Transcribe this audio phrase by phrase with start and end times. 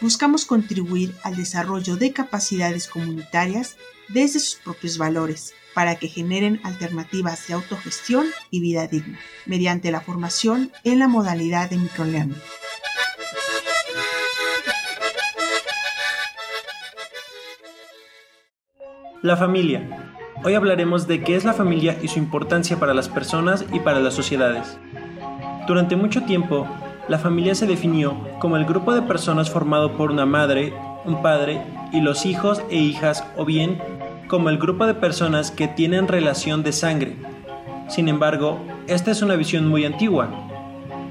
[0.00, 3.76] buscamos contribuir al desarrollo de capacidades comunitarias
[4.08, 10.00] desde sus propios valores para que generen alternativas de autogestión y vida digna, mediante la
[10.00, 12.36] formación en la modalidad de microlearning.
[19.22, 20.16] La familia.
[20.42, 24.00] Hoy hablaremos de qué es la familia y su importancia para las personas y para
[24.00, 24.78] las sociedades.
[25.66, 26.66] Durante mucho tiempo,
[27.10, 30.72] la familia se definió como el grupo de personas formado por una madre,
[31.04, 31.60] un padre
[31.92, 33.82] y los hijos e hijas o bien
[34.28, 37.16] como el grupo de personas que tienen relación de sangre.
[37.88, 40.30] Sin embargo, esta es una visión muy antigua.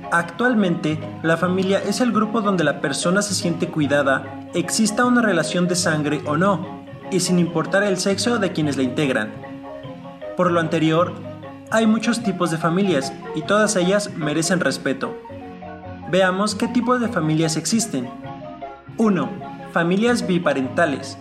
[0.09, 5.67] Actualmente, la familia es el grupo donde la persona se siente cuidada, exista una relación
[5.67, 9.33] de sangre o no, y sin importar el sexo de quienes la integran.
[10.37, 11.11] Por lo anterior,
[11.71, 15.28] hay muchos tipos de familias y todas ellas merecen respeto.
[16.11, 18.09] Veamos qué tipos de familias existen.
[18.97, 19.29] 1.
[19.71, 21.19] Familias biparentales.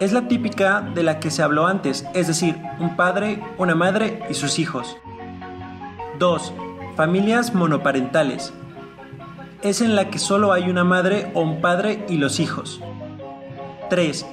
[0.00, 4.22] Es la típica de la que se habló antes, es decir, un padre, una madre
[4.30, 4.96] y sus hijos.
[6.18, 6.54] 2.
[6.96, 8.54] Familias monoparentales.
[9.60, 12.80] Es en la que solo hay una madre o un padre y los hijos.
[13.90, 14.24] 3.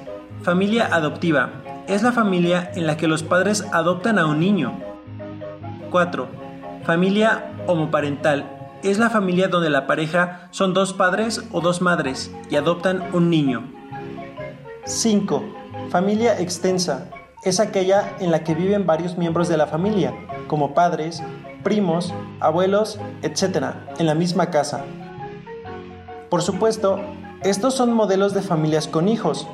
[0.42, 1.50] Familia adoptiva.
[1.86, 4.72] Es la familia en la que los padres adoptan a un niño.
[5.90, 6.28] 4.
[6.86, 12.56] Familia homoparental es la familia donde la pareja son dos padres o dos madres y
[12.56, 13.70] adoptan un niño.
[14.84, 15.44] 5.
[15.90, 17.10] Familia extensa.
[17.44, 20.14] Es aquella en la que viven varios miembros de la familia,
[20.46, 21.22] como padres,
[21.62, 23.66] primos, abuelos, etc.,
[23.98, 24.84] en la misma casa.
[26.28, 27.00] Por supuesto,
[27.42, 29.46] estos son modelos de familias con hijos.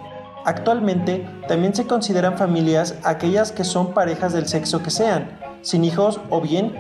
[0.44, 6.20] Actualmente también se consideran familias aquellas que son parejas del sexo que sean, sin hijos
[6.30, 6.74] o bien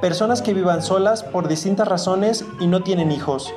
[0.00, 3.52] personas que vivan solas por distintas razones y no tienen hijos.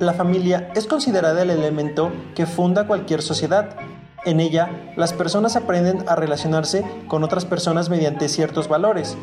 [0.00, 3.76] La familia es considerada el elemento que funda cualquier sociedad.
[4.24, 9.16] En ella, las personas aprenden a relacionarse con otras personas mediante ciertos valores.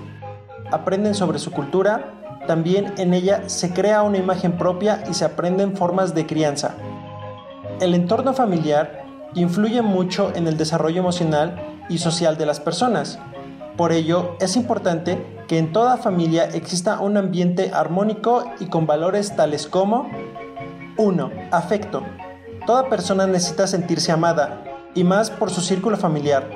[0.72, 2.14] Aprenden sobre su cultura,
[2.46, 6.76] también en ella se crea una imagen propia y se aprenden formas de crianza.
[7.80, 13.18] El entorno familiar influye mucho en el desarrollo emocional y social de las personas.
[13.76, 19.35] Por ello, es importante que en toda familia exista un ambiente armónico y con valores
[19.35, 20.09] tales como
[20.95, 21.29] 1.
[21.51, 22.03] Afecto.
[22.66, 24.63] Toda persona necesita sentirse amada,
[24.95, 26.50] y más por su círculo familiar.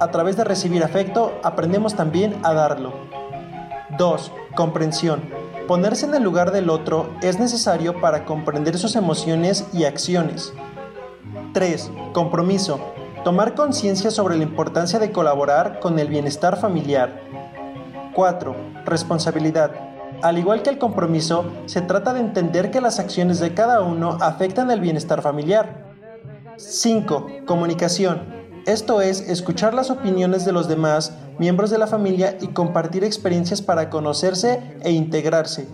[0.00, 2.94] A través de recibir afecto, aprendemos también a darlo.
[3.98, 4.32] 2.
[4.56, 5.20] Comprensión.
[5.66, 10.54] Ponerse en el lugar del otro es necesario para comprender sus emociones y acciones.
[11.52, 11.90] 3.
[12.14, 12.80] Compromiso.
[13.24, 17.28] Tomar conciencia sobre la importancia de colaborar con el bienestar familiar.
[18.18, 18.56] 4.
[18.84, 19.70] Responsabilidad.
[20.22, 24.18] Al igual que el compromiso, se trata de entender que las acciones de cada uno
[24.20, 25.94] afectan el bienestar familiar.
[26.56, 27.28] 5.
[27.46, 28.22] Comunicación.
[28.66, 33.62] Esto es escuchar las opiniones de los demás miembros de la familia y compartir experiencias
[33.62, 35.68] para conocerse e integrarse.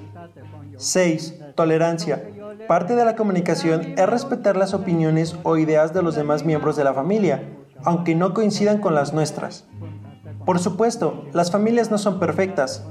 [0.76, 1.36] 6.
[1.54, 2.28] Tolerancia.
[2.68, 6.84] Parte de la comunicación es respetar las opiniones o ideas de los demás miembros de
[6.84, 7.42] la familia,
[7.84, 9.64] aunque no coincidan con las nuestras.
[10.44, 12.84] Por supuesto, las familias no son perfectas,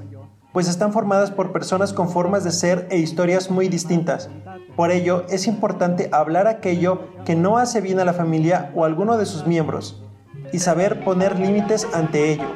[0.53, 4.30] pues están formadas por personas con formas de ser e historias muy distintas.
[4.75, 8.88] Por ello, es importante hablar aquello que no hace bien a la familia o a
[8.88, 10.03] alguno de sus miembros,
[10.52, 12.47] y saber poner límites ante ello.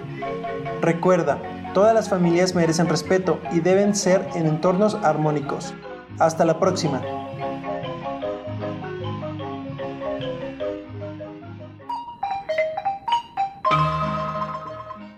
[0.81, 1.39] Recuerda,
[1.73, 5.73] todas las familias merecen respeto y deben ser en entornos armónicos.
[6.19, 7.01] Hasta la próxima.